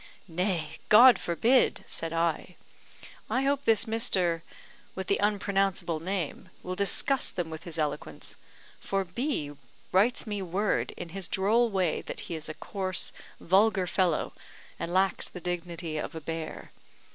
[0.27, 2.55] "Nay, God forbid!" said I.
[3.29, 4.41] "I hope this Mr.,
[4.95, 8.35] with the unpronounceable name, will disgust them with his eloquence;
[8.79, 9.51] for B
[9.91, 14.33] writes me word, in his droll way, that he is a coarse, vulgar fellow,
[14.79, 16.71] and lacks the dignity of a bear.